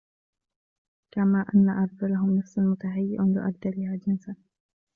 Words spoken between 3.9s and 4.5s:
جِنْسًا